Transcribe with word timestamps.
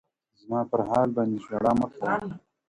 زما 0.41 0.59
پر 0.69 0.81
حال 0.89 1.07
باندي 1.15 1.39
ژړا 1.45 1.71
مـــــــــه 1.79 1.87
كـــــــــــوه. 2.19 2.33